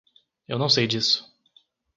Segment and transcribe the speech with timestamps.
[0.47, 1.31] Eu não sei disso.